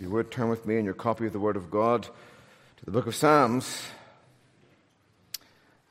[0.00, 2.84] If you would turn with me in your copy of the Word of God to
[2.86, 3.82] the book of Psalms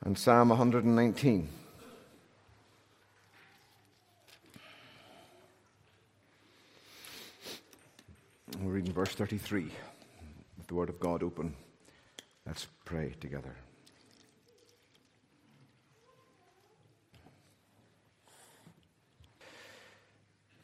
[0.04, 1.48] and Psalm 119.
[8.60, 9.70] We're reading verse 33
[10.58, 11.54] with the Word of God open.
[12.44, 13.54] Let's pray together.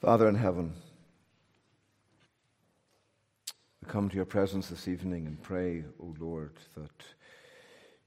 [0.00, 0.72] Father in heaven,
[3.75, 7.04] we come to your presence this evening and pray, O Lord, that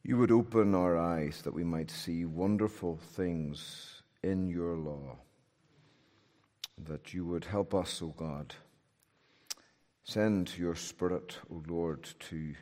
[0.04, 5.18] you would open our eyes that we might see wonderful things in your law,
[6.86, 8.54] that you would help us, O God.
[10.04, 12.56] Send your Spirit, O Lord, to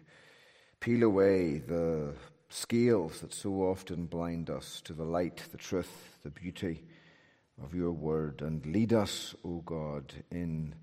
[0.80, 2.14] peel away the
[2.50, 6.84] scales that so often blind us to the light, the truth, the beauty
[7.64, 10.76] of your word, and lead us, O God, in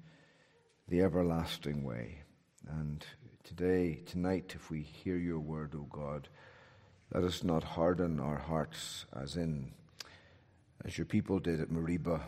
[0.89, 2.24] the everlasting way.
[2.69, 3.05] And
[3.43, 6.29] today, tonight, if we hear your word, O God,
[7.13, 9.73] let us not harden our hearts as in,
[10.85, 12.23] as your people did at Meribah,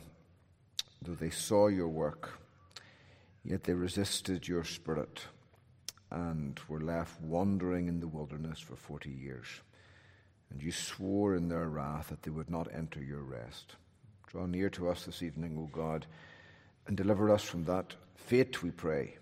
[1.02, 2.40] though they saw your work,
[3.44, 5.22] yet they resisted your spirit
[6.10, 9.46] and were left wandering in the wilderness for 40 years.
[10.50, 13.76] And you swore in their wrath that they would not enter your rest.
[14.28, 16.06] Draw near to us this evening, O God,
[16.86, 19.16] and deliver us from that fate, we pray,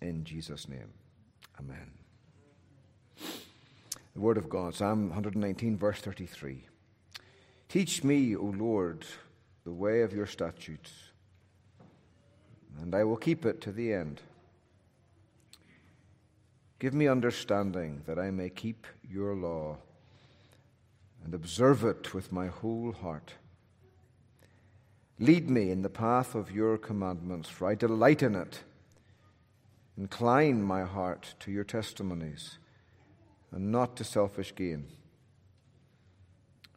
[0.00, 0.92] in Jesus' name.
[1.58, 1.90] Amen.
[4.14, 6.64] The Word of God, Psalm 119, verse 33.
[7.68, 9.04] Teach me, O Lord,
[9.64, 10.92] the way of your statutes,
[12.80, 14.20] and I will keep it to the end.
[16.78, 19.76] Give me understanding that I may keep your law
[21.24, 23.34] and observe it with my whole heart.
[25.18, 28.62] Lead me in the path of your commandments, for I delight in it.
[30.00, 32.56] Incline my heart to your testimonies
[33.52, 34.86] and not to selfish gain.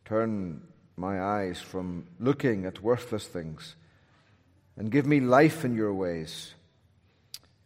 [0.04, 0.62] Turn
[0.98, 3.78] my eyes from looking at worthless things
[4.76, 6.54] and give me life in your ways.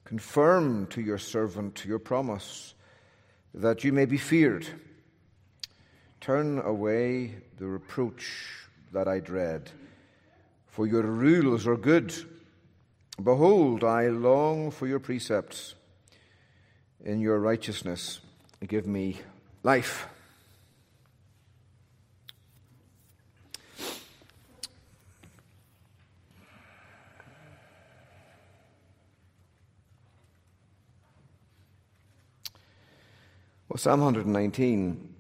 [0.05, 2.75] Confirm to your servant your promise
[3.55, 4.67] that you may be feared.
[6.21, 9.71] Turn away the reproach that I dread
[10.67, 12.13] for your rules are good.
[13.23, 15.73] Behold, I long for your precepts.
[17.03, 18.19] In your righteousness,
[18.67, 19.22] give me
[19.63, 20.07] life.
[33.67, 35.16] Well, Psalm 119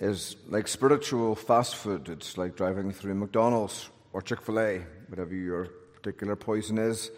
[0.00, 2.08] is like spiritual fast food.
[2.08, 5.68] It's like driving through McDonald's or Chick fil A, whatever your
[6.06, 7.10] particular poison is,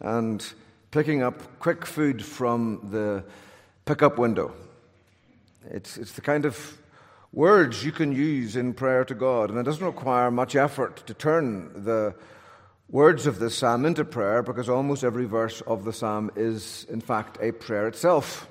[0.00, 0.44] and
[0.90, 3.22] picking up quick food from the
[3.84, 4.52] pickup window.
[5.70, 6.76] It's, it's the kind of
[7.32, 11.14] words you can use in prayer to God, and it doesn't require much effort to
[11.14, 12.12] turn the
[12.90, 17.00] words of this psalm into prayer because almost every verse of the psalm is, in
[17.00, 18.48] fact, a prayer itself.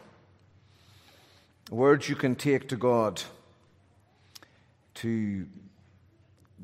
[1.69, 3.21] Words you can take to God
[4.93, 5.45] to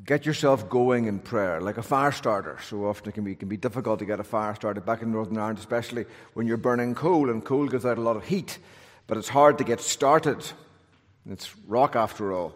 [0.04, 2.58] get yourself going in prayer, like a fire starter.
[2.62, 5.12] So often it can be, can be difficult to get a fire started back in
[5.12, 8.58] Northern Ireland, especially when you're burning coal, and coal gives out a lot of heat,
[9.06, 10.44] but it's hard to get started.
[11.28, 12.54] It's rock after all.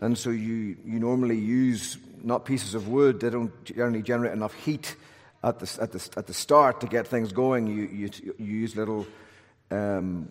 [0.00, 4.54] And so you, you normally use not pieces of wood, they don't generally generate enough
[4.54, 4.96] heat
[5.42, 7.66] at the, at the, at the start to get things going.
[7.66, 9.06] You, you, you use little
[9.70, 10.28] um,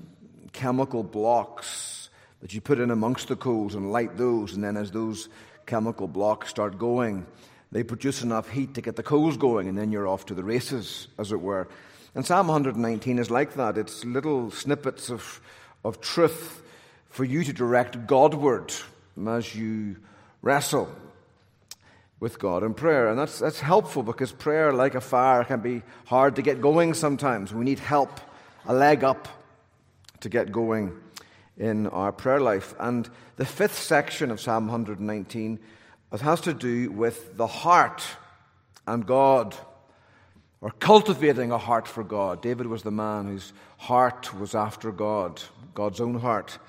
[0.52, 2.10] chemical blocks
[2.42, 5.30] that you put in amongst the coals and light those, and then as those
[5.66, 7.26] chemical blocks start going,
[7.72, 10.44] they produce enough heat to get the coals going, and then you're off to the
[10.44, 11.68] races, as it were.
[12.16, 13.78] And Psalm 119 is like that.
[13.78, 15.42] It's little snippets of,
[15.84, 16.62] of truth
[17.10, 18.74] for you to direct Godward
[19.28, 19.98] as you
[20.42, 20.90] wrestle
[22.20, 23.10] with God in prayer.
[23.10, 26.94] And that's, that's helpful because prayer, like a fire, can be hard to get going
[26.94, 27.54] sometimes.
[27.54, 28.22] We need help,
[28.66, 29.28] a leg up
[30.22, 30.98] to get going
[31.58, 32.74] in our prayer life.
[32.80, 35.60] And the fifth section of Psalm 119
[36.14, 38.04] it has to do with the heart
[38.86, 39.56] and God,
[40.62, 42.40] or cultivating a heart for God.
[42.42, 45.42] David was the man whose heart was after God,
[45.74, 46.60] God's own heart.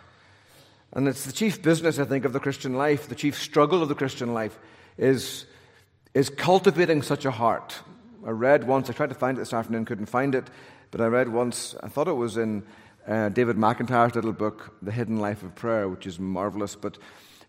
[0.95, 3.91] And it's the chief business, I think, of the Christian life, the chief struggle of
[3.91, 4.59] the Christian life
[4.97, 5.45] is,
[6.15, 7.79] is cultivating such a heart.
[8.27, 10.49] I read once, I tried to find it this afternoon, couldn't find it,
[10.91, 12.63] but I read once, I thought it was in
[13.07, 16.75] uh, David McIntyre's little book, The Hidden Life of Prayer, which is marvelous.
[16.75, 16.99] But,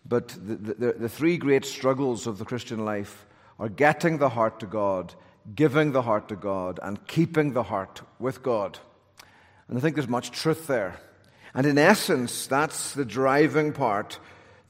[0.06, 3.26] but the, the, the three great struggles of the Christian life
[3.58, 5.14] are getting the heart to God,
[5.54, 8.78] giving the heart to God and keeping the heart with God.
[9.68, 11.00] And I think there's much truth there.
[11.54, 14.18] And in essence, that's the driving part,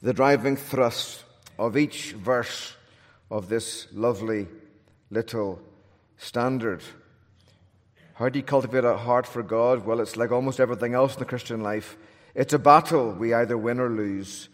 [0.01, 1.25] the driving thrust
[1.59, 2.75] of each verse
[3.29, 4.47] of this lovely
[5.09, 5.59] little
[6.17, 6.79] stanza.
[8.17, 9.85] How do you cultivate a heart for God?
[9.85, 11.95] Well, it's like almost everything else in the Christian life.
[12.33, 14.49] It's a battle we either win or lose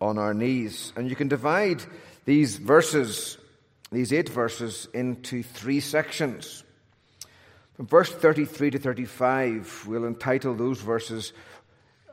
[0.00, 0.92] on our knees.
[0.96, 1.84] And you can divide
[2.24, 3.38] these verses,
[3.92, 6.64] these eight verses, into three sections.
[7.76, 11.32] From verse 33 to 35, we'll entitle those verses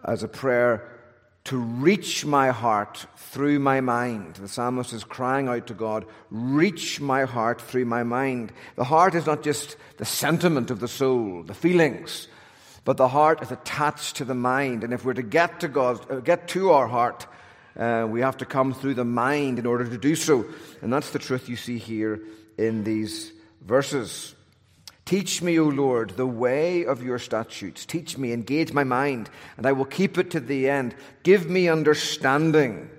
[0.06, 1.01] as a prayer
[1.46, 4.36] to reach my heart through my mind.
[4.36, 8.52] The psalmist is crying out to God, reach my heart through my mind.
[8.76, 12.28] The heart is not just the sentiment of the soul, the feelings,
[12.86, 14.84] but the heart is attached to the mind.
[14.84, 17.26] And if we're to get to God, uh, get to our heart,
[17.78, 20.46] uh, we have to come through the mind in order to do so.
[20.82, 22.22] And that's the truth you see here
[22.58, 24.36] in these verses.
[25.12, 27.86] Teach me, O Lord, the way of your statutes.
[27.86, 30.96] Teach me, engage my mind, and I will keep it to the end.
[31.24, 32.90] Give me understanding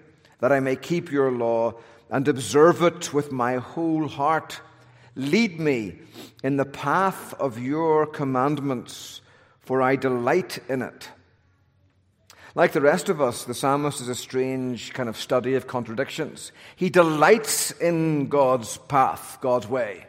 [0.40, 1.72] that I may keep your law
[2.10, 4.60] and observe it with my whole heart.
[5.16, 6.00] Lead me
[6.44, 9.22] in the path of your commandments,
[9.60, 11.08] for I delight in it.
[12.54, 16.52] Like the rest of us, the psalmist is a strange kind of study of contradictions.
[16.76, 20.08] He delights in God's path, God's way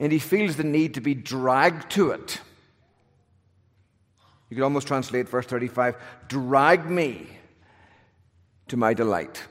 [0.00, 2.40] and he feels the need to be dragged to it.
[4.50, 5.96] You could almost translate verse 35
[6.28, 7.26] drag me
[8.68, 9.42] to my delight.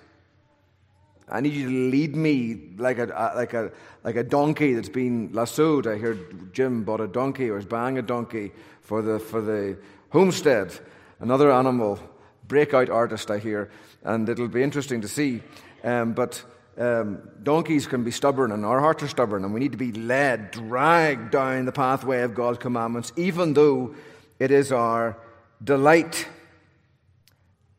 [1.29, 3.71] I need you to lead me like a, like a,
[4.03, 5.85] like a donkey that's been lassoed.
[5.85, 9.77] I heard Jim bought a donkey or is buying a donkey for the, for the
[10.09, 10.79] homestead.
[11.19, 11.99] Another animal,
[12.47, 13.69] breakout artist, I hear,
[14.03, 15.41] and it'll be interesting to see.
[15.83, 16.43] Um, but
[16.77, 19.91] um, donkeys can be stubborn, and our hearts are stubborn, and we need to be
[19.91, 23.95] led, dragged down the pathway of God's commandments, even though
[24.39, 25.17] it is our
[25.63, 26.27] delight.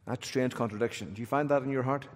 [0.07, 1.15] That's strange contradiction.
[1.15, 2.07] Do you find that in your heart?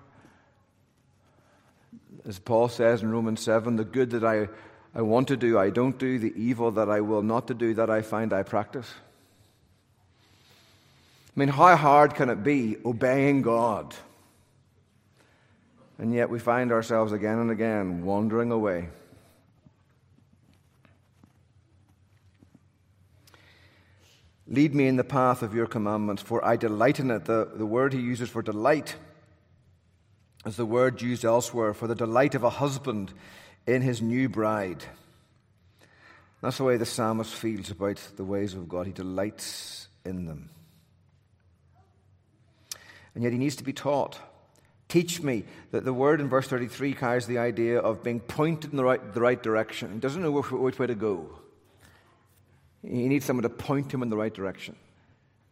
[2.26, 4.49] As Paul says in Romans 7, the good that I,
[4.94, 7.75] I want to do, I don't do, the evil that I will not to do,
[7.75, 8.93] that I find I practice.
[11.34, 13.94] I mean, how hard can it be obeying God?
[15.99, 18.89] And yet we find ourselves again and again wandering away.
[24.49, 27.25] Lead me in the path of your commandments, for I delight in it.
[27.25, 28.97] The, the word he uses for delight
[30.44, 33.15] is the word used elsewhere for the delight of a husband
[33.67, 34.85] in his new bride.
[36.43, 38.87] That's the way the psalmist feels about the ways of God.
[38.87, 40.50] He delights in them.
[43.15, 44.19] And yet he needs to be taught.
[44.93, 45.44] Teach me.
[45.71, 49.15] That the word in verse 33 carries the idea of being pointed in the right,
[49.15, 49.91] the right direction.
[49.91, 51.31] He doesn't know which, which way to go.
[52.83, 54.77] He needs someone to point him in the right direction.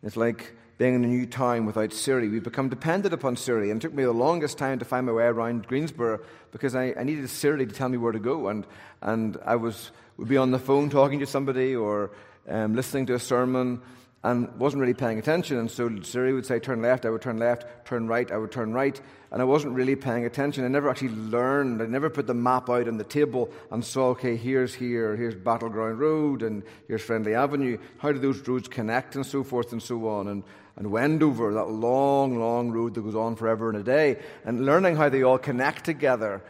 [0.03, 2.29] It's like being in a new town without Siri.
[2.29, 5.13] We've become dependent upon Siri, and it took me the longest time to find my
[5.13, 6.21] way around Greensboro
[6.53, 8.49] because I, I needed Siri to tell me where to go.
[8.49, 8.67] And,
[9.01, 12.11] and I was, would be on the phone talking to somebody or
[12.47, 13.81] um, listening to a sermon
[14.23, 15.57] and wasn't really paying attention.
[15.57, 18.53] And so Siri would say, turn left, I would turn left, turn right, I would
[18.53, 19.01] turn right.
[19.33, 20.65] And I wasn't really paying attention.
[20.65, 21.81] I never actually learned.
[21.81, 25.35] I never put the map out on the table and saw, okay, here's here, here's
[25.35, 27.79] Battleground Road, and here's Friendly Avenue.
[27.99, 30.29] How do those roads connect, and so forth and so on.
[30.29, 30.43] And,
[30.77, 34.19] and Wendover, that long, long road that goes on forever and a day.
[34.45, 36.43] And learning how they all connect together.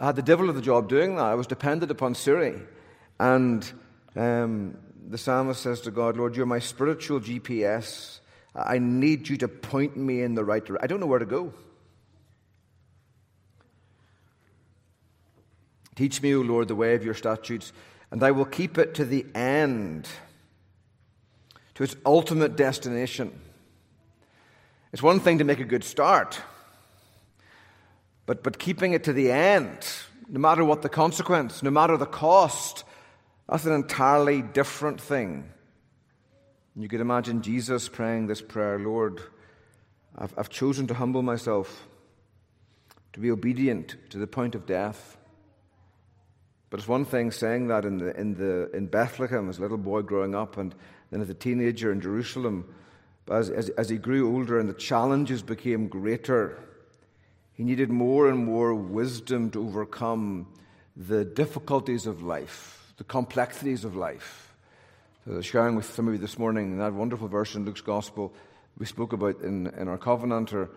[0.00, 1.26] I had the devil of the job doing that.
[1.26, 2.60] I was dependent upon Siri.
[3.20, 3.70] And
[4.16, 8.20] um, the psalmist says to God, Lord, you're my spiritual GPS.
[8.54, 10.82] I need you to point me in the right direction.
[10.82, 11.52] I don't know where to go.
[15.94, 17.72] Teach me, O Lord, the way of your statutes,
[18.10, 20.08] and I will keep it to the end,
[21.74, 23.38] to its ultimate destination.
[24.92, 26.40] It's one thing to make a good start,
[28.26, 29.86] but, but keeping it to the end,
[30.28, 32.84] no matter what the consequence, no matter the cost,
[33.48, 35.50] that's an entirely different thing.
[36.76, 39.20] You could imagine Jesus praying this prayer Lord,
[40.16, 41.86] I've, I've chosen to humble myself,
[43.12, 45.16] to be obedient to the point of death.
[46.70, 49.78] But it's one thing saying that in, the, in, the, in Bethlehem as a little
[49.78, 50.74] boy growing up, and
[51.10, 52.74] then as a teenager in Jerusalem.
[53.26, 56.58] But as, as, as he grew older and the challenges became greater,
[57.52, 60.48] he needed more and more wisdom to overcome
[60.96, 64.54] the difficulties of life the complexities of life.
[65.26, 68.32] So sharing with some of you this morning that wonderful verse in Luke's Gospel
[68.78, 70.68] we spoke about in, in our covenanter.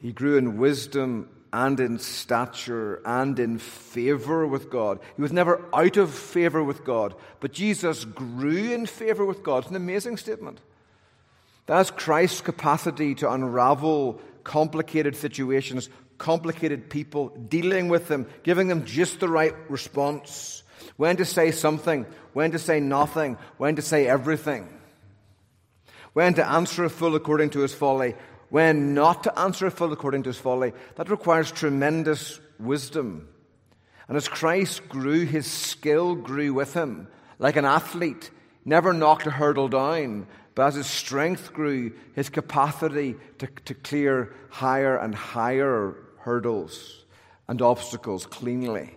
[0.00, 5.00] He grew in wisdom and in stature and in favor with God.
[5.16, 9.58] He was never out of favor with God, but Jesus grew in favor with God.
[9.58, 10.60] It's an amazing statement.
[11.66, 19.20] That's Christ's capacity to unravel complicated situations, complicated people, dealing with them, giving them just
[19.20, 20.62] the right response.
[20.96, 24.68] When to say something, when to say nothing, when to say everything.
[26.12, 28.14] When to answer a fool according to his folly,
[28.48, 30.72] when not to answer a fool according to his folly.
[30.96, 33.28] That requires tremendous wisdom.
[34.08, 37.06] And as Christ grew, his skill grew with him.
[37.38, 38.30] Like an athlete,
[38.64, 44.34] never knocked a hurdle down, but as his strength grew, his capacity to, to clear
[44.50, 47.04] higher and higher hurdles
[47.48, 48.96] and obstacles cleanly,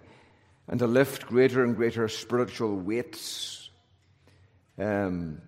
[0.68, 3.70] and to lift greater and greater spiritual weights
[4.78, 5.42] um,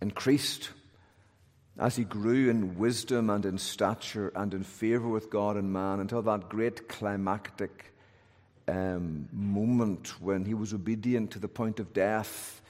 [0.00, 0.70] increased
[1.78, 6.00] as he grew in wisdom and in stature and in favor with God and man
[6.00, 7.92] until that great climactic
[8.68, 12.62] um, moment when he was obedient to the point of death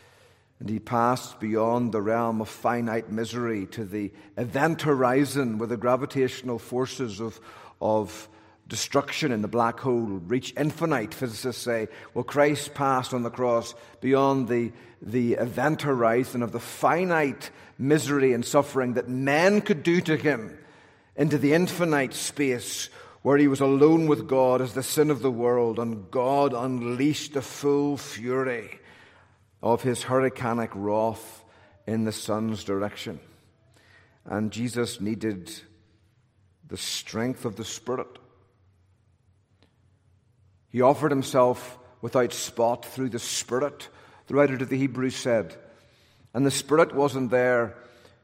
[0.60, 5.76] and he passed beyond the realm of finite misery to the event horizon where the
[5.76, 7.38] gravitational forces of,
[7.80, 8.28] of
[8.68, 11.88] destruction in the black hole reach infinite, physicists say.
[12.14, 18.32] Well, Christ passed on the cross beyond the, the event horizon of the finite misery
[18.32, 20.58] and suffering that man could do to him
[21.16, 22.88] into the infinite space
[23.22, 27.32] where he was alone with God as the sin of the world, and God unleashed
[27.32, 28.78] the full fury
[29.62, 31.42] of his hurricanic wrath
[31.86, 33.18] in the Son's direction.
[34.26, 35.50] And Jesus needed
[36.68, 38.18] the strength of the Spirit.
[40.74, 43.88] He offered himself without spot through the Spirit,
[44.26, 45.54] the writer to the Hebrews said.
[46.34, 47.76] And the Spirit wasn't there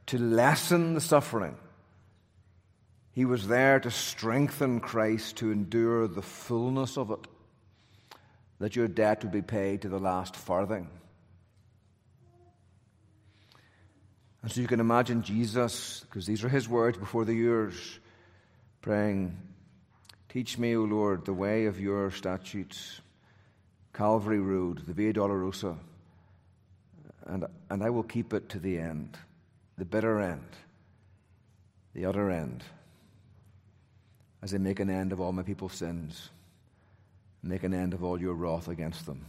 [0.06, 1.54] to lessen the suffering,
[3.12, 7.24] He was there to strengthen Christ to endure the fullness of it,
[8.58, 10.90] that your debt would be paid to the last farthing.
[14.42, 18.00] And so you can imagine Jesus, because these are his words before the years,
[18.82, 19.36] praying,
[20.30, 23.00] Teach me, O Lord, the way of your statutes,
[23.92, 25.76] Calvary Road, the Via Dolorosa,
[27.26, 29.18] and, and I will keep it to the end,
[29.76, 30.46] the bitter end,
[31.94, 32.62] the utter end,
[34.40, 36.30] as I make an end of all my people's sins,
[37.42, 39.26] make an end of all your wrath against them,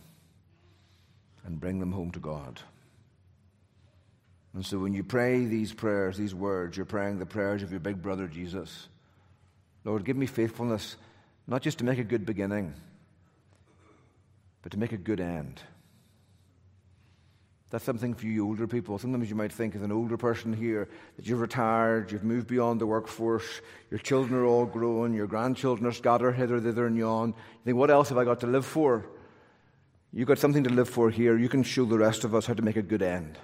[1.45, 2.61] and bring them home to God.
[4.53, 7.79] And so when you pray these prayers, these words, you're praying the prayers of your
[7.79, 8.87] big brother Jesus.
[9.83, 10.95] Lord, give me faithfulness,
[11.47, 12.73] not just to make a good beginning,
[14.61, 15.61] but to make a good end.
[17.71, 18.97] That's something for you older people.
[18.97, 22.81] Sometimes you might think, as an older person here, that you've retired, you've moved beyond
[22.81, 27.29] the workforce, your children are all grown, your grandchildren are scattered hither, thither, and yon.
[27.29, 29.05] You think, what else have I got to live for?
[30.11, 31.37] You've got something to live for here.
[31.37, 33.37] You can show the rest of us how to make a good end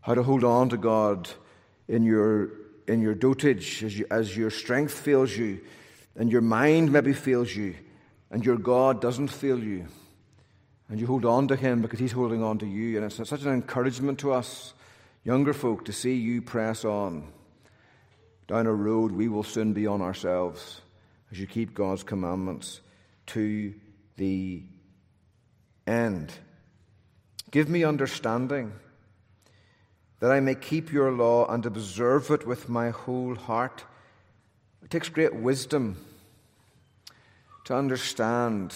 [0.00, 1.28] how to hold on to God
[1.88, 2.50] in your,
[2.90, 5.60] in your dotage as, you, as your strength fails you
[6.16, 7.74] and your mind maybe fails you
[8.30, 9.86] and your God doesn't fail you.
[10.88, 12.96] And you hold on to Him because He's holding on to you.
[12.96, 14.74] And it's such an encouragement to us,
[15.22, 17.32] younger folk, to see you press on
[18.48, 20.80] down a road we will soon be on ourselves
[21.30, 22.80] as you keep God's commandments
[23.26, 23.72] to
[24.16, 24.64] the
[25.86, 26.32] end.
[27.52, 28.72] Give me understanding
[30.20, 33.84] that I may keep your law and observe it with my whole heart.
[34.84, 35.96] It takes great wisdom
[37.64, 38.74] to understand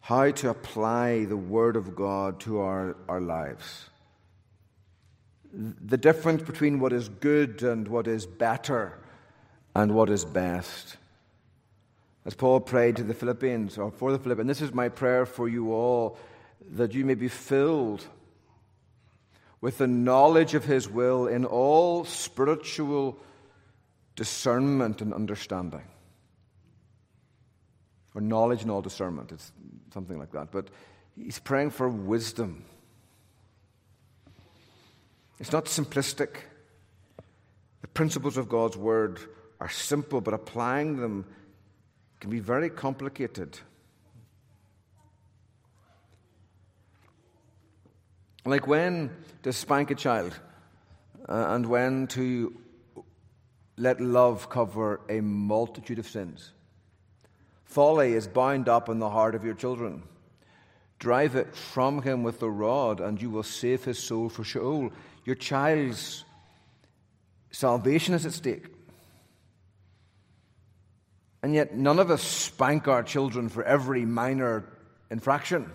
[0.00, 3.90] how to apply the Word of God to our, our lives.
[5.52, 8.98] The difference between what is good and what is better
[9.74, 10.96] and what is best.
[12.24, 15.48] As Paul prayed to the Philippians, or for the Philippians, this is my prayer for
[15.48, 16.18] you all,
[16.72, 18.06] that you may be filled
[19.60, 23.18] with the knowledge of His will in all spiritual
[24.16, 25.82] discernment and understanding.
[28.14, 29.52] Or knowledge and all discernment, it's
[29.92, 30.50] something like that.
[30.50, 30.68] But
[31.16, 32.64] he's praying for wisdom.
[35.38, 36.36] It's not simplistic.
[37.80, 39.20] The principles of God's Word
[39.60, 41.24] are simple, but applying them
[42.20, 43.58] can be very complicated.
[48.44, 49.10] Like when
[49.42, 50.38] to spank a child
[51.28, 52.56] uh, and when to
[53.76, 56.52] let love cover a multitude of sins.
[57.64, 60.02] Folly is bound up in the heart of your children.
[60.98, 64.90] Drive it from him with the rod, and you will save his soul for Sheol.
[65.24, 66.24] Your child's
[67.50, 68.66] salvation is at stake.
[71.42, 74.64] And yet, none of us spank our children for every minor
[75.08, 75.70] infraction.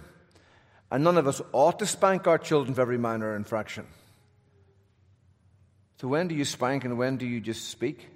[0.94, 3.88] And none of us ought to spank our children for every minor infraction.
[6.00, 8.08] So, when do you spank and when do you just speak?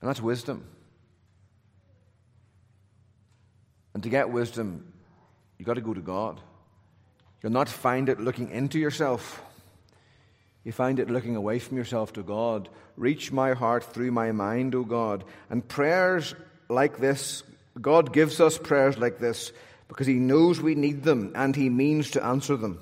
[0.00, 0.64] And that's wisdom.
[3.92, 4.92] And to get wisdom,
[5.58, 6.40] you've got to go to God.
[7.42, 9.42] You'll not find it looking into yourself.
[10.62, 12.68] You find it looking away from yourself to God.
[12.96, 15.24] Reach my heart through my mind, O God.
[15.50, 16.36] And prayers
[16.68, 17.42] like this,
[17.80, 19.50] God gives us prayers like this
[19.88, 22.78] because He knows we need them and He means to answer them.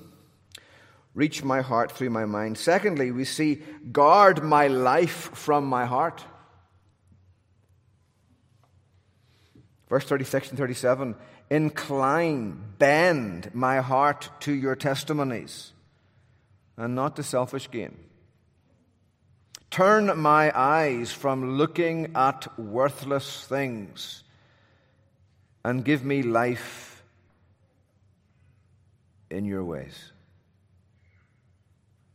[1.13, 2.57] Reach my heart through my mind.
[2.59, 6.23] Secondly, we see guard my life from my heart.
[9.89, 11.15] Verse 36 and 37
[11.49, 15.71] Incline, bend my heart to your testimonies
[16.75, 17.97] and not to selfish gain.
[19.71, 24.23] Turn my eyes from looking at worthless things
[25.63, 26.96] and give me life
[29.29, 30.11] in your ways.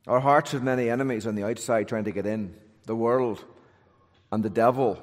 [0.07, 2.55] Our hearts have many enemies on the outside trying to get in
[2.87, 3.45] the world
[4.33, 5.01] and the devil,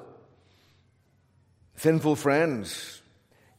[1.76, 3.00] sinful friends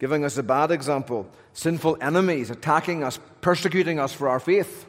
[0.01, 4.88] giving us a bad example, sinful enemies attacking us, persecuting us for our faith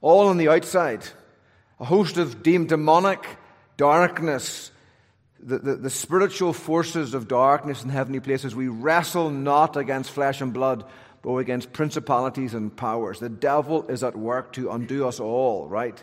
[0.00, 1.00] all on the outside.
[1.78, 3.24] A host of deemed demonic
[3.76, 4.72] darkness,
[5.38, 8.52] the, the, the, spiritual forces of darkness in heavenly places.
[8.52, 10.84] We wrestle not against flesh and blood,
[11.22, 13.18] but against principalities and powers.
[13.20, 16.02] The devil is at work to undo us all, right?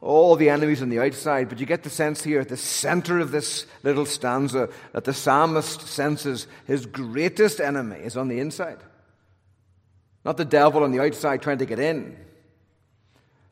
[0.00, 3.18] All the enemies on the outside, but you get the sense here at the center
[3.18, 8.78] of this little stanza that the psalmist senses his greatest enemy is on the inside.
[10.24, 12.16] Not the devil on the outside trying to get in,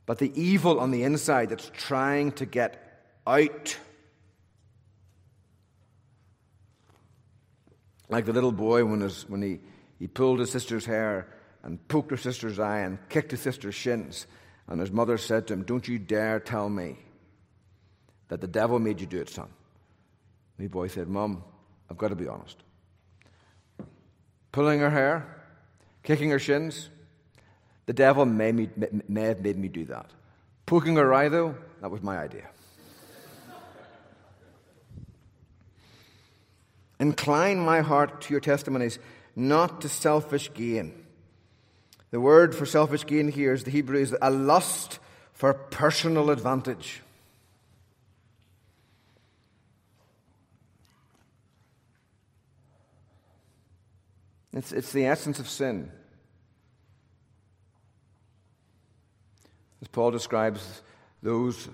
[0.07, 3.76] but the evil on the inside that's trying to get out.
[8.09, 9.61] Like the little boy when, his, when he,
[9.99, 11.28] he pulled his sister's hair
[11.62, 14.26] and poked her sister's eye and kicked his sister's shins.
[14.69, 16.99] And his mother said to him, Don't you dare tell me
[18.29, 19.49] that the devil made you do it, son.
[20.59, 21.42] The boy said, Mom,
[21.90, 22.57] I've got to be honest.
[24.53, 25.42] Pulling her hair,
[26.03, 26.90] kicking her shins.
[27.87, 28.68] The devil may, me,
[29.09, 30.11] may have made me do that.
[30.66, 32.49] Poking her eye, though, that was my idea.
[37.01, 38.99] Incline my heart to your testimonies,
[39.38, 40.92] not to selfish gain.
[42.11, 44.98] The word for selfish gain here is the Hebrew is a lust
[45.33, 47.01] for personal advantage.
[54.53, 55.92] It's, it's the essence of sin.
[59.81, 60.83] As Paul describes
[61.22, 61.68] those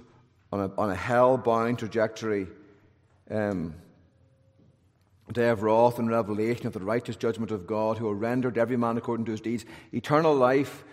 [0.53, 2.46] on a, on a hell bound trajectory,
[3.31, 3.74] um,
[5.33, 8.77] day of wrath and revelation of the righteous judgment of God, who will render every
[8.77, 10.85] man according to his deeds, eternal life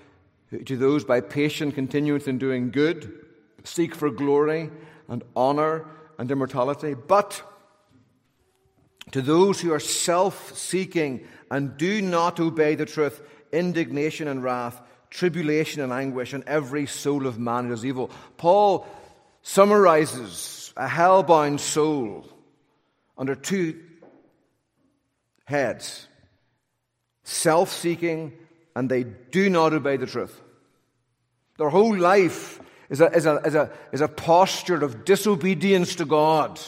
[0.65, 3.25] to those by patient continuance in doing good,
[3.63, 4.69] seek for glory
[5.07, 5.85] and honor
[6.17, 6.93] and immortality.
[6.93, 7.41] But
[9.11, 14.81] to those who are self seeking and do not obey the truth, indignation and wrath,
[15.09, 18.09] tribulation and anguish, and every soul of man is evil.
[18.37, 18.87] Paul
[19.41, 22.27] summarizes a hell-bound soul
[23.17, 23.79] under two
[25.45, 26.07] heads
[27.23, 28.33] self seeking,
[28.75, 30.39] and they do not obey the truth.
[31.57, 36.05] Their whole life is a, is, a, is, a, is a posture of disobedience to
[36.05, 36.59] God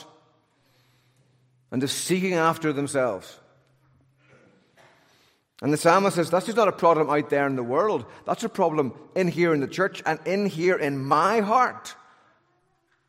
[1.71, 3.39] and of seeking after themselves.
[5.61, 8.05] And the psalmist says, that's just not a problem out there in the world.
[8.25, 11.95] That's a problem in here in the church and in here in my heart.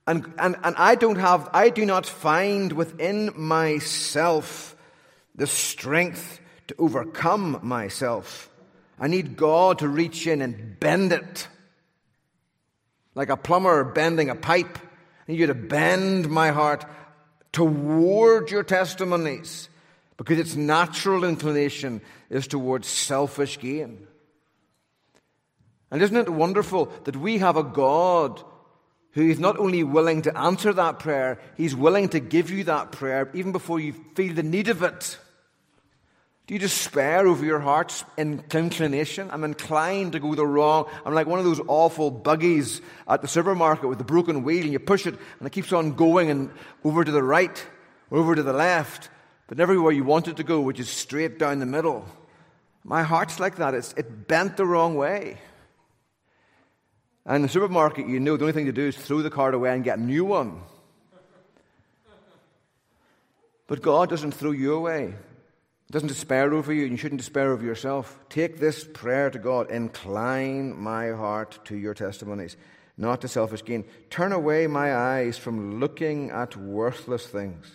[0.07, 4.74] And, and, and I don't have, I do not find within myself
[5.35, 8.51] the strength to overcome myself.
[8.99, 11.49] I need God to reach in and bend it.
[13.15, 14.79] Like a plumber bending a pipe.
[14.79, 16.85] I need you to bend my heart
[17.53, 19.69] toward your testimonies
[20.17, 24.07] because its natural inclination is towards selfish gain.
[25.91, 28.43] And isn't it wonderful that we have a God
[29.13, 32.91] who is not only willing to answer that prayer, he's willing to give you that
[32.91, 35.19] prayer even before you feel the need of it.
[36.47, 39.31] Do you despair over your heart's inclination?
[39.31, 40.91] I'm inclined to go the wrong.
[41.07, 44.73] I'm like one of those awful buggies at the supermarket with the broken wheel, and
[44.73, 46.51] you push it, and it keeps on going and
[46.85, 47.65] over to the right,
[48.11, 49.09] over to the left
[49.47, 52.05] but never where you want it to go, which is straight down the middle.
[52.83, 53.75] My heart's like that.
[53.75, 55.39] It's it bent the wrong way.
[57.27, 59.55] And in the supermarket, you know the only thing to do is throw the card
[59.55, 60.61] away and get a new one.
[63.67, 65.15] But God doesn't throw you away.
[65.95, 68.19] Doesn't despair over you, and you shouldn't despair over yourself.
[68.29, 69.71] Take this prayer to God.
[69.71, 72.57] Incline my heart to your testimonies,
[72.97, 73.85] not to selfish gain.
[74.11, 77.71] Turn away my eyes from looking at worthless things.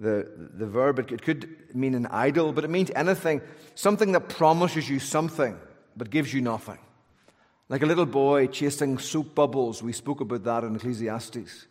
[0.00, 3.40] The, the verb, it could mean an idol, but it means anything,
[3.76, 5.56] something that promises you something
[5.96, 6.80] but gives you nothing.
[7.68, 9.80] Like a little boy chasing soap bubbles.
[9.80, 11.66] We spoke about that in Ecclesiastes.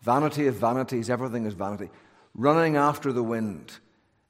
[0.00, 1.90] Vanity of vanities, everything is vanity.
[2.38, 3.72] Running after the wind.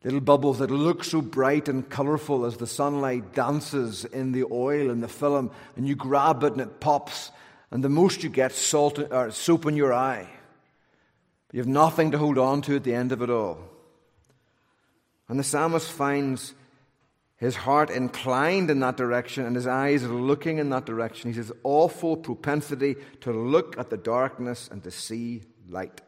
[0.02, 4.90] Little bubbles that look so bright and colorful as the sunlight dances in the oil
[4.90, 7.30] and the film, and you grab it and it pops,
[7.70, 10.26] and the most you get salt or soap in your eye.
[11.52, 13.58] You have nothing to hold on to at the end of it all.
[15.28, 16.54] And the psalmist finds
[17.36, 21.30] his heart inclined in that direction and his eyes looking in that direction.
[21.30, 26.00] He says, awful propensity to look at the darkness and to see light.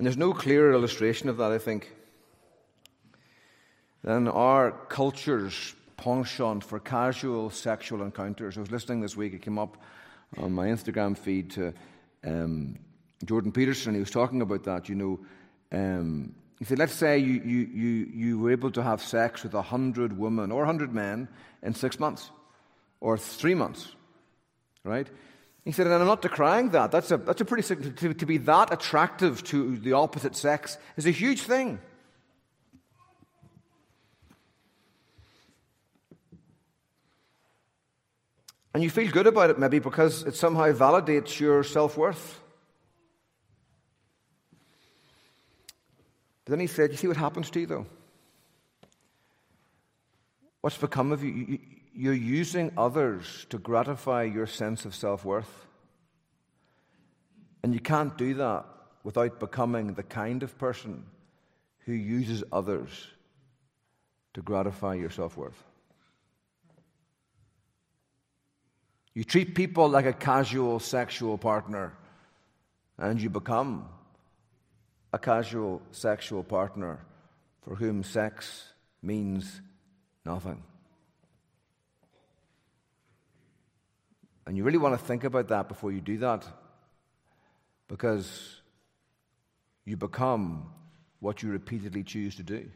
[0.00, 1.92] And there's no clearer illustration of that, I think,
[4.02, 8.56] than our culture's penchant for casual sexual encounters.
[8.56, 9.76] I was listening this week, it came up
[10.38, 11.74] on my Instagram feed to
[12.24, 12.78] um,
[13.26, 13.92] Jordan Peterson.
[13.92, 15.20] He was talking about that, you know.
[15.70, 19.52] Um, he said, let's say you, you, you, you were able to have sex with
[19.52, 21.28] 100 women or 100 men
[21.62, 22.30] in six months
[23.02, 23.94] or three months,
[24.82, 25.10] right?
[25.64, 26.90] He said, and I'm not decrying that.
[26.90, 31.06] That's a, that's a pretty, to, to be that attractive to the opposite sex is
[31.06, 31.78] a huge thing.
[38.72, 42.40] And you feel good about it maybe because it somehow validates your self worth.
[46.44, 47.86] But then he said, You see what happens to you, though?
[50.60, 51.58] What's become of you?
[51.92, 55.66] You're using others to gratify your sense of self worth.
[57.62, 58.64] And you can't do that
[59.04, 61.04] without becoming the kind of person
[61.80, 63.08] who uses others
[64.34, 65.62] to gratify your self worth.
[69.14, 71.92] You treat people like a casual sexual partner,
[72.96, 73.88] and you become
[75.12, 77.00] a casual sexual partner
[77.62, 78.72] for whom sex
[79.02, 79.60] means
[80.24, 80.62] nothing.
[84.50, 86.44] And you really want to think about that before you do that
[87.86, 88.60] because
[89.84, 90.72] you become
[91.20, 92.68] what you repeatedly choose to do.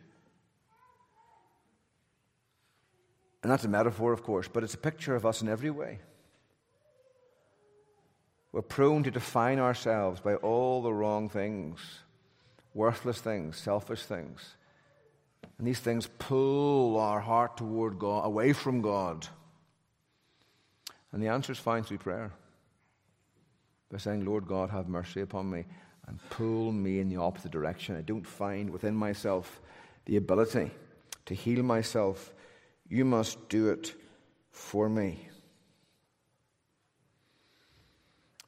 [3.42, 5.98] And that's a metaphor, of course, but it's a picture of us in every way.
[8.52, 11.80] We're prone to define ourselves by all the wrong things
[12.72, 14.54] worthless things, selfish things.
[15.58, 19.26] And these things pull our heart toward God, away from God.
[21.14, 22.32] And the answer is found through prayer.
[23.88, 25.64] By saying, Lord God, have mercy upon me
[26.08, 27.96] and pull me in the opposite direction.
[27.96, 29.60] I don't find within myself
[30.06, 30.72] the ability
[31.26, 32.34] to heal myself.
[32.88, 33.94] You must do it
[34.50, 35.28] for me.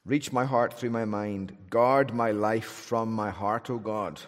[0.03, 1.55] Reach my heart through my mind.
[1.69, 4.19] Guard my life from my heart, O God.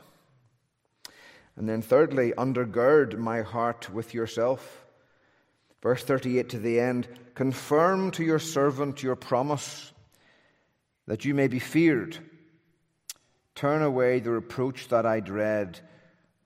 [1.57, 4.85] And then, thirdly, undergird my heart with yourself.
[5.81, 9.93] Verse 38 to the end confirm to your servant your promise
[11.07, 12.17] that you may be feared.
[13.55, 15.79] Turn away the reproach that I dread,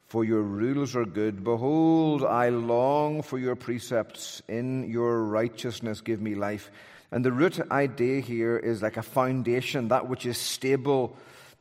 [0.08, 1.44] for your rules are good.
[1.44, 4.42] Behold, I long for your precepts.
[4.48, 6.72] In your righteousness, give me life.
[7.12, 11.18] And the root idea here is like a foundation, that which is stable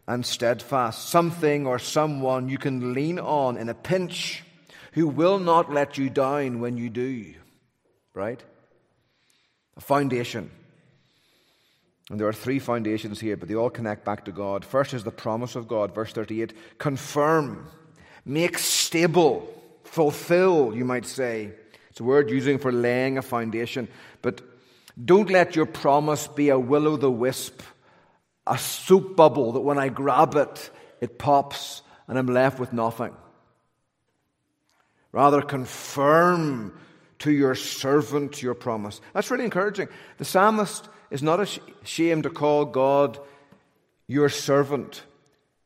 [0.06, 4.44] and steadfast, something or someone you can lean on in a pinch
[4.92, 7.35] who will not let you down when you do.
[8.14, 8.42] Right?
[9.77, 10.51] A foundation.
[12.11, 14.64] And there are three foundations here, but they all connect back to God.
[14.64, 17.66] First is the promise of God, verse 38 confirm,
[18.25, 19.48] make stable,
[19.85, 21.53] fulfill, you might say.
[21.90, 23.88] It's a word using for laying a foundation,
[24.22, 24.40] but
[25.03, 27.62] don't let your promise be a will o' the wisp,
[28.46, 30.70] a soap bubble that when I grab it,
[31.01, 33.14] it pops and I'm left with nothing.
[35.12, 36.79] Rather, confirm
[37.22, 39.00] to your servant your promise.
[39.14, 39.88] That's really encouraging.
[40.18, 43.18] The psalmist is not ashamed to call God
[44.08, 45.04] your servant,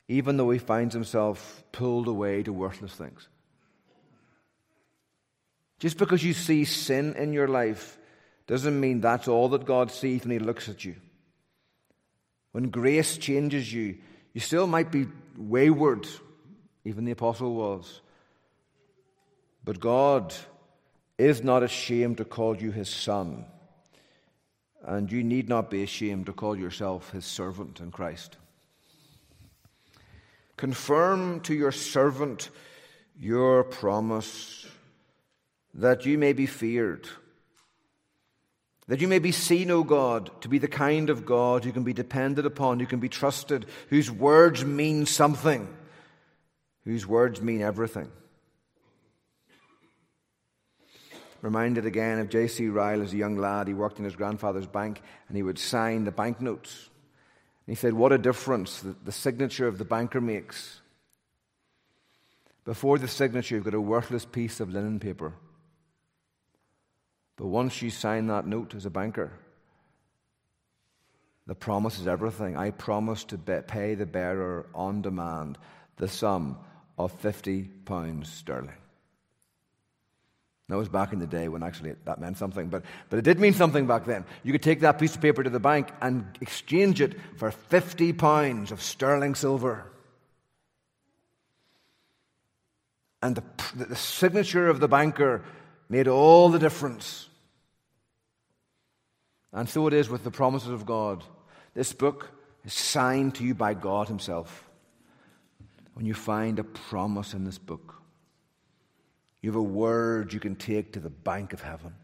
[0.08, 3.28] even though he finds himself pulled away to worthless things.
[5.78, 7.98] Just because you see sin in your life
[8.46, 10.94] doesn't mean that's all that God sees when He looks at you.
[12.52, 13.98] When grace changes you,
[14.32, 16.06] you still might be wayward,
[16.84, 18.00] even the apostle was.
[19.64, 20.34] But God
[21.18, 23.44] is not ashamed to call you his son.
[24.83, 28.37] And you need not be ashamed to call yourself his servant in Christ.
[30.57, 32.50] Confirm to your servant
[33.18, 34.66] your promise
[35.74, 37.09] that you may be feared,
[38.87, 41.83] that you may be seen, O God, to be the kind of God who can
[41.83, 45.68] be depended upon, who can be trusted, whose words mean something,
[46.85, 48.11] whose words mean everything.
[51.42, 52.68] Reminded again of J.C.
[52.68, 53.68] Ryle as a young lad.
[53.68, 56.88] He worked in his grandfather's bank and he would sign the banknotes.
[57.66, 60.81] And he said, What a difference the, the signature of the banker makes.
[62.64, 65.35] Before the signature, you've got a worthless piece of linen paper.
[67.37, 69.33] But once you sign that note as a banker,
[71.46, 72.57] the promise is everything.
[72.57, 75.59] I promise to pay the bearer on demand
[75.96, 76.59] the sum
[76.99, 78.75] of 50 pounds sterling.
[80.68, 83.38] That was back in the day when actually that meant something, but, but it did
[83.38, 84.24] mean something back then.
[84.42, 88.12] You could take that piece of paper to the bank and exchange it for 50
[88.14, 89.87] pounds of sterling silver.
[93.22, 93.44] And the,
[93.87, 95.44] the signature of the banker
[95.88, 97.29] made all the difference.
[99.52, 101.22] And so it is with the promises of God.
[101.74, 102.31] This book
[102.64, 104.68] is signed to you by God Himself.
[105.94, 107.95] When you find a promise in this book,
[109.46, 111.94] you have a word you can take to the bank of heaven.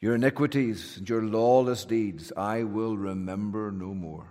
[0.00, 4.26] Your iniquities and your lawless deeds I will remember no more.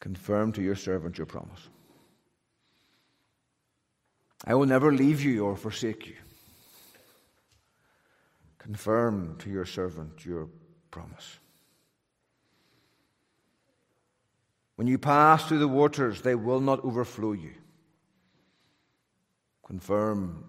[0.00, 1.66] Confirm to your servant your promise.
[4.44, 6.16] I will never leave you or forsake you.
[8.66, 10.48] Confirm to your servant your
[10.90, 11.38] promise.
[14.74, 17.52] When you pass through the waters, they will not overflow you.
[19.64, 20.46] Confirm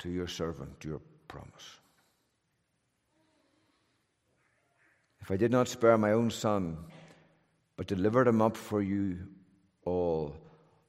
[0.00, 1.78] to your servant your promise.
[5.22, 6.76] If I did not spare my own son,
[7.78, 9.28] but delivered him up for you
[9.86, 10.36] all,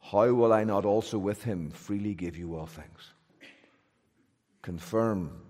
[0.02, 3.14] how will I not also with him freely give you all things?
[4.62, 5.47] Confirm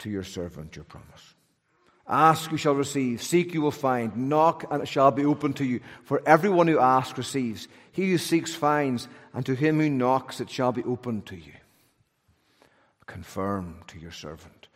[0.00, 1.34] to your servant your promise.
[2.06, 3.22] Ask, you shall receive.
[3.22, 4.16] Seek, you will find.
[4.16, 5.80] Knock, and it shall be opened to you.
[6.02, 7.68] For everyone who asks receives.
[7.92, 11.52] He who seeks finds, and to him who knocks it shall be opened to you.
[13.06, 14.68] Confirm to your servant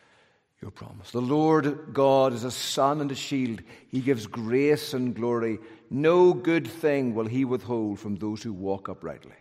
[0.61, 1.11] your promise.
[1.11, 3.61] The Lord God is a sun and a shield.
[3.89, 5.59] He gives grace and glory.
[5.91, 9.37] No good thing will he withhold from those who walk uprightly.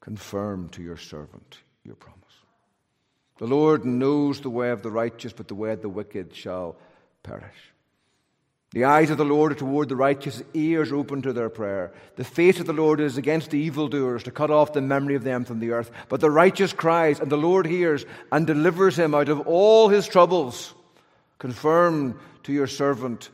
[0.00, 2.18] Confirm to your servant your promise.
[3.38, 6.76] The Lord knows the way of the righteous, but the way of the wicked shall
[7.22, 7.72] perish.
[8.72, 11.92] The eyes of the Lord are toward the righteous, ears open to their prayer.
[12.16, 15.24] The face of the Lord is against the evildoers, to cut off the memory of
[15.24, 15.90] them from the earth.
[16.10, 20.06] But the righteous cries, and the Lord hears and delivers him out of all his
[20.06, 20.74] troubles.
[21.38, 23.30] Confirm to your servant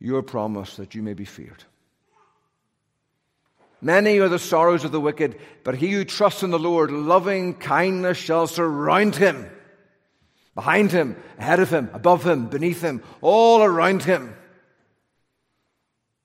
[0.00, 1.62] your promise that you may be feared.
[3.80, 7.54] Many are the sorrows of the wicked, but he who trusts in the Lord, loving
[7.54, 9.50] kindness shall surround him.
[10.54, 14.34] Behind him, ahead of him, above him, beneath him, all around him.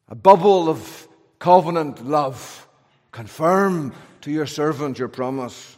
[0.07, 1.07] A bubble of
[1.39, 2.67] covenant love.
[3.11, 5.77] Confirm to your servant your promise.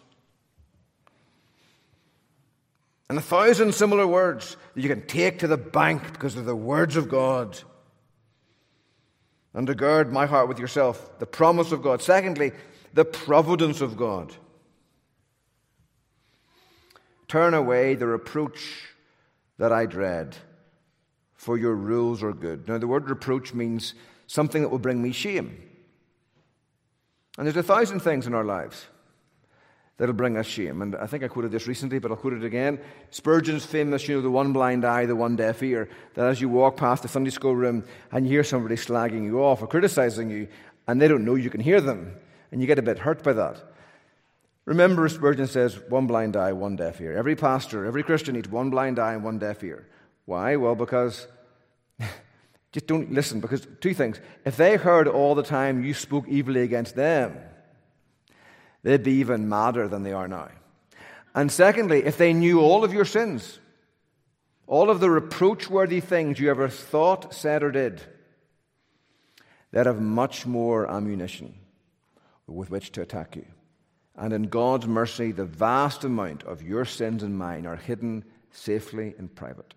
[3.09, 6.55] And a thousand similar words that you can take to the bank because of the
[6.55, 7.61] words of God
[9.55, 12.01] Undergird my heart with yourself, the promise of God.
[12.01, 12.51] Secondly,
[12.93, 14.33] the providence of God.
[17.27, 18.89] Turn away the reproach
[19.57, 20.35] that I dread,
[21.33, 22.67] for your rules are good.
[22.67, 23.93] Now, the word reproach means
[24.27, 25.61] something that will bring me shame.
[27.37, 28.85] And there's a thousand things in our lives
[30.01, 30.81] that'll bring us shame.
[30.81, 32.79] And I think I quoted this recently, but I'll quote it again.
[33.11, 36.49] Spurgeon's famous, you know, the one blind eye, the one deaf ear, that as you
[36.49, 40.31] walk past the Sunday school room and you hear somebody slagging you off or criticizing
[40.31, 40.47] you,
[40.87, 42.15] and they don't know you can hear them,
[42.51, 43.61] and you get a bit hurt by that.
[44.65, 47.15] Remember, Spurgeon says, one blind eye, one deaf ear.
[47.15, 49.87] Every pastor, every Christian needs one blind eye and one deaf ear.
[50.25, 50.55] Why?
[50.55, 51.27] Well, because
[52.71, 53.39] just don't listen.
[53.39, 54.19] Because two things.
[54.45, 57.37] If they heard all the time you spoke evilly against them,
[58.83, 60.49] they'd be even madder than they are now.
[61.33, 63.59] And secondly, if they knew all of your sins,
[64.67, 68.01] all of the reproach worthy things you ever thought, said, or did,
[69.71, 71.55] they'd have much more ammunition
[72.47, 73.45] with which to attack you.
[74.15, 79.15] And in God's mercy, the vast amount of your sins and mine are hidden safely
[79.17, 79.73] in private.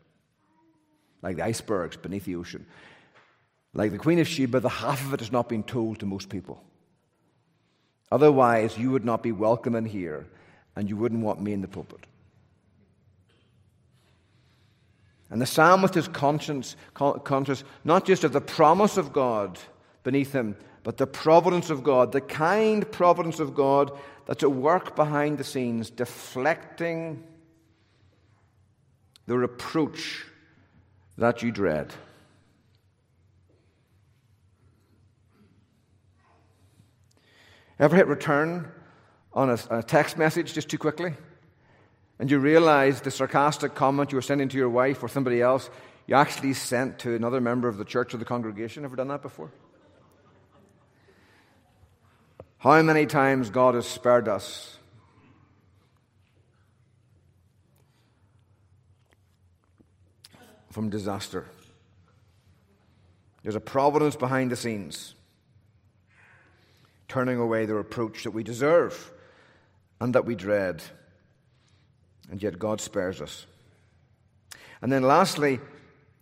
[1.22, 2.66] Like the icebergs beneath the ocean.
[3.72, 6.28] Like the Queen of Sheba, the half of it has not been told to most
[6.28, 6.62] people.
[8.14, 10.24] Otherwise, you would not be welcome in here,
[10.76, 12.06] and you wouldn't want me in the pulpit.
[15.30, 19.58] And the psalmist is conscious, conscious not just of the promise of God
[20.04, 23.90] beneath him, but the providence of God, the kind providence of God
[24.26, 27.20] that's at work behind the scenes, deflecting
[29.26, 30.24] the reproach
[31.18, 31.92] that you dread.
[37.78, 38.70] Ever hit return
[39.32, 41.14] on a, a, text message just too quickly?
[42.18, 45.68] And you realize the sarcastic comment you were sending to your wife or somebody else,
[46.06, 48.84] you actually sent to another member of the church or the congregation?
[48.84, 49.50] Ever done that before?
[52.58, 54.78] How many times God has spared us
[60.70, 61.46] from disaster?
[63.42, 65.13] There's a providence behind the scenes,
[67.08, 69.12] turning away the reproach that we deserve
[70.00, 70.82] and that we dread.
[72.30, 73.46] And yet God spares us.
[74.80, 75.60] And then lastly,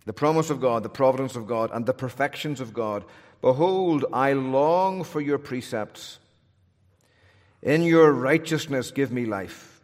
[0.05, 3.05] the promise of God, the providence of God, and the perfections of God.
[3.41, 6.19] Behold, I long for your precepts.
[7.63, 9.81] In your righteousness, give me life.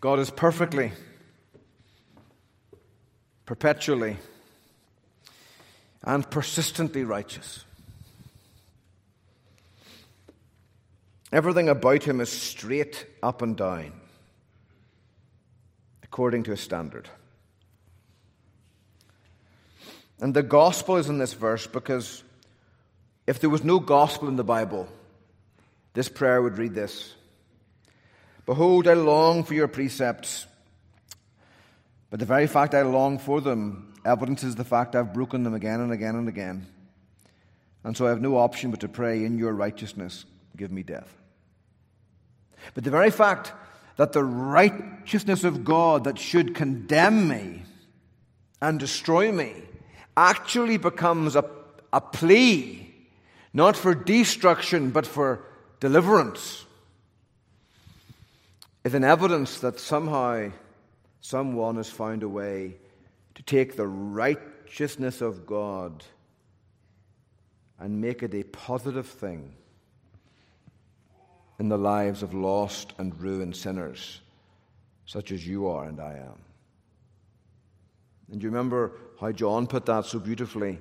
[0.00, 0.92] God is perfectly,
[3.46, 4.16] perpetually,
[6.02, 7.64] and persistently righteous.
[11.30, 13.92] Everything about him is straight up and down,
[16.02, 17.08] according to a standard.
[20.20, 22.22] And the gospel is in this verse because
[23.26, 24.88] if there was no gospel in the Bible,
[25.92, 27.14] this prayer would read this
[28.46, 30.46] Behold, I long for your precepts.
[32.10, 35.80] But the very fact I long for them evidences the fact I've broken them again
[35.80, 36.66] and again and again.
[37.84, 40.24] And so I have no option but to pray, In your righteousness,
[40.56, 41.14] give me death.
[42.74, 43.52] But the very fact
[43.96, 47.62] that the righteousness of God that should condemn me
[48.60, 49.52] and destroy me
[50.16, 51.44] actually becomes a,
[51.92, 52.88] a plea
[53.52, 55.44] not for destruction, but for
[55.80, 56.64] deliverance,
[58.84, 60.50] is an evidence that somehow
[61.20, 62.74] someone has found a way
[63.38, 66.02] to take the righteousness of God
[67.78, 69.54] and make it a positive thing
[71.60, 74.20] in the lives of lost and ruined sinners,
[75.06, 76.38] such as you are and I am.
[78.32, 80.80] And you remember how John put that so beautifully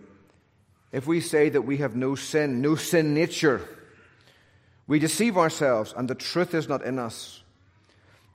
[0.91, 3.61] if we say that we have no sin, no sin nature,
[4.87, 7.43] we deceive ourselves and the truth is not in us.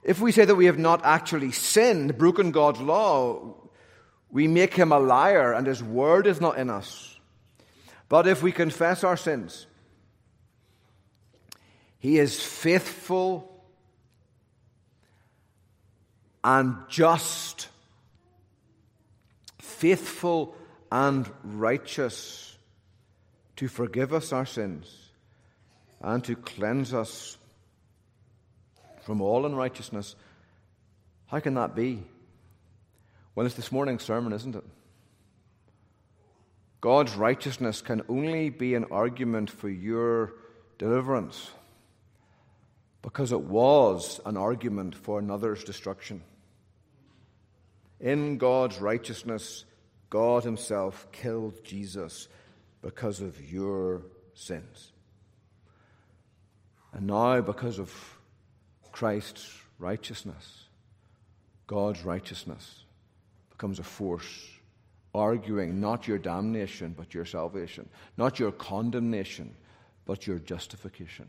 [0.04, 3.56] If we say that we have not actually sinned, broken God's law,
[4.32, 7.18] we make him a liar and his word is not in us.
[8.08, 9.66] But if we confess our sins,
[11.98, 13.62] he is faithful
[16.42, 17.68] and just,
[19.58, 20.56] faithful
[20.90, 22.56] and righteous
[23.56, 25.10] to forgive us our sins
[26.00, 27.36] and to cleanse us
[29.02, 30.16] from all unrighteousness.
[31.26, 32.02] How can that be?
[33.34, 34.64] Well, it's this morning's sermon, isn't it?
[36.80, 40.34] God's righteousness can only be an argument for your
[40.78, 41.50] deliverance
[43.00, 46.22] because it was an argument for another's destruction.
[48.00, 49.64] In God's righteousness,
[50.10, 52.28] God Himself killed Jesus
[52.82, 54.02] because of your
[54.34, 54.92] sins.
[56.92, 57.94] And now, because of
[58.90, 60.64] Christ's righteousness,
[61.66, 62.84] God's righteousness
[63.62, 64.48] becomes a force
[65.14, 69.54] arguing not your damnation, but your salvation, not your condemnation,
[70.04, 71.28] but your justification,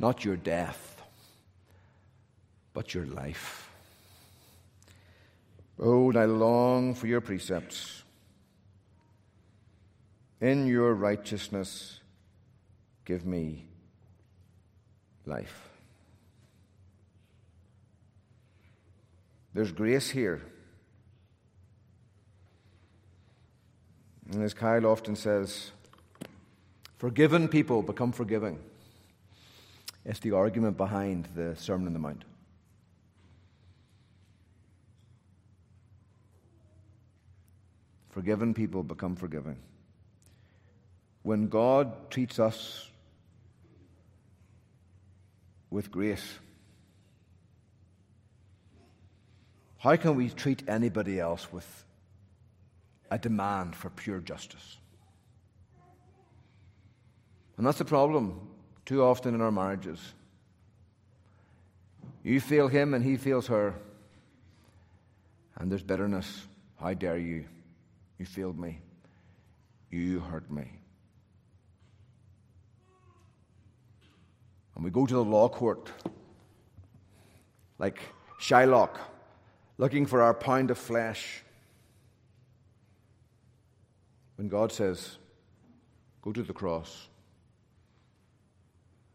[0.00, 1.00] not your death,
[2.74, 3.70] but your life.
[5.78, 8.02] Oh, I long for your precepts.
[10.40, 12.00] In your righteousness,
[13.04, 13.64] give me
[15.24, 15.68] life.
[19.54, 20.42] There's grace here.
[24.30, 25.70] And as Kyle often says,
[26.98, 28.58] forgiven people become forgiving.
[30.04, 32.24] It's the argument behind the Sermon on the Mount.
[38.10, 39.56] Forgiven people become forgiving.
[41.22, 42.88] When God treats us
[45.70, 46.38] with grace,
[49.78, 51.84] How can we treat anybody else with
[53.10, 54.78] a demand for pure justice?
[57.56, 58.40] And that's the problem
[58.86, 60.00] too often in our marriages.
[62.22, 63.74] You feel him and he feels her,
[65.56, 66.46] and there's bitterness.
[66.80, 67.44] How dare you?
[68.18, 68.80] You failed me.
[69.90, 70.70] You hurt me.
[74.74, 75.90] And we go to the law court
[77.78, 78.00] like
[78.40, 78.96] Shylock,
[79.76, 81.42] looking for our pound of flesh.
[84.38, 85.18] When God says,
[86.22, 87.08] Go to the cross.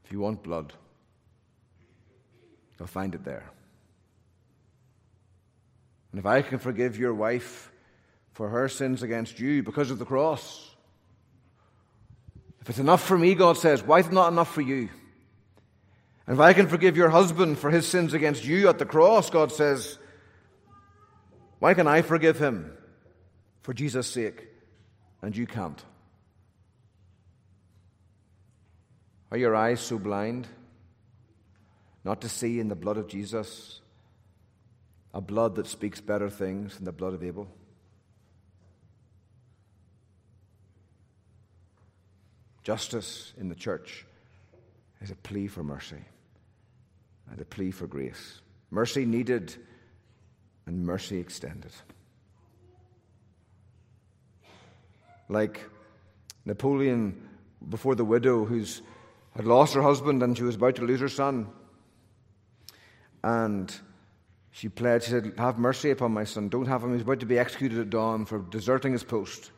[0.03, 0.74] If you want blood,
[2.78, 3.49] you'll find it there.
[6.11, 7.71] And if I can forgive your wife
[8.34, 10.69] for her sins against you because of the cross,
[12.61, 14.89] if it's enough for me, God says, why is it not enough for you?
[16.28, 19.30] And if I can forgive your husband for his sins against you at the cross,
[19.30, 19.97] God says,
[21.59, 22.76] why can I forgive him
[23.61, 24.49] for Jesus' sake
[25.24, 25.84] and you can't?
[29.32, 30.47] Are your eyes so blind
[32.03, 33.80] not to see in the blood of Jesus
[35.13, 37.47] a blood that speaks better things than the blood of Abel?
[42.63, 44.05] Justice in the church
[45.01, 46.03] is a plea for mercy
[47.32, 48.41] and a plea for grace.
[48.71, 49.55] Mercy needed
[50.65, 51.71] and mercy extended.
[55.34, 55.61] Like
[56.45, 57.27] Napoleon
[57.67, 58.84] before the widow who's
[59.36, 61.47] had lost her husband and she was about to lose her son.
[63.23, 63.73] And
[64.51, 66.49] she pledged, she said, Have mercy upon my son.
[66.49, 66.93] Don't have him.
[66.93, 69.49] He's about to be executed at dawn for deserting his post.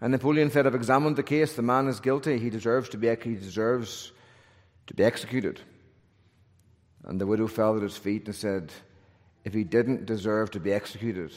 [0.00, 1.52] And Napoleon said, I've examined the case.
[1.54, 2.38] The man is guilty.
[2.38, 4.12] He deserves to be, he deserves
[4.86, 5.60] to be executed.
[7.04, 8.72] And the widow fell at his feet and said,
[9.44, 11.32] If he didn't deserve to be executed,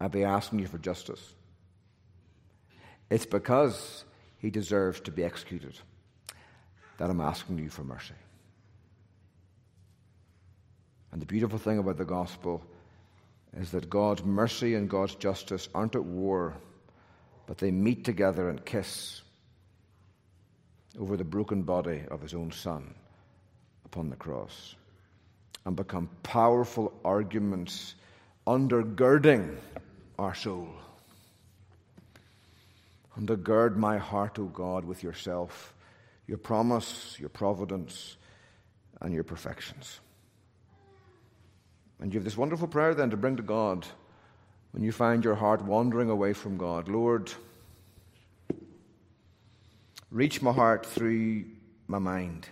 [0.00, 1.34] I'd be asking you for justice.
[3.10, 4.04] It's because
[4.38, 5.78] he deserves to be executed
[6.98, 8.14] that I'm asking you for mercy.
[11.12, 12.62] And the beautiful thing about the gospel
[13.56, 16.54] is that God's mercy and God's justice aren't at war,
[17.46, 19.22] but they meet together and kiss
[20.98, 22.94] over the broken body of his own son
[23.84, 24.74] upon the cross
[25.64, 27.94] and become powerful arguments
[28.46, 29.56] undergirding
[30.18, 30.68] our soul.
[33.18, 35.74] Undergird my heart, O God, with yourself,
[36.26, 38.16] your promise, your providence,
[39.00, 40.00] and your perfections.
[42.00, 43.86] And you have this wonderful prayer then to bring to God
[44.72, 46.88] when you find your heart wandering away from God.
[46.88, 47.30] Lord,
[50.10, 51.44] reach my heart through
[51.86, 52.48] my mind.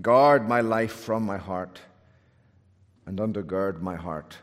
[0.00, 1.80] Guard my life from my heart
[3.06, 4.36] and undergird my heart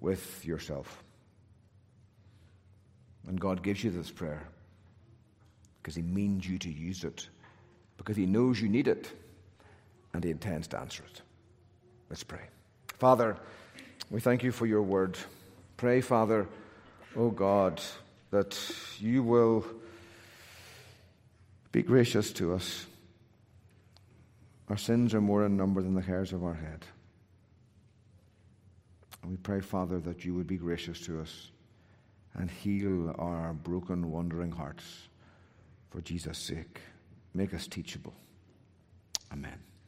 [0.00, 1.02] with yourself.
[3.28, 4.42] And God gives you this prayer
[5.82, 7.28] because He means you to use it,
[7.98, 9.12] because He knows you need it,
[10.14, 11.20] and He intends to answer it.
[12.08, 12.40] Let's pray.
[12.98, 13.36] Father,
[14.10, 15.18] we thank you for your word.
[15.76, 16.46] Pray, Father,
[17.16, 17.82] oh God,
[18.30, 18.58] that
[18.98, 19.64] you will
[21.70, 22.86] be gracious to us.
[24.70, 26.84] Our sins are more in number than the hairs of our head.
[29.22, 31.50] And we pray, Father, that you would be gracious to us
[32.38, 35.08] and heal our broken, wandering hearts
[35.90, 36.80] for Jesus' sake.
[37.34, 38.14] Make us teachable.
[39.32, 39.67] Amen.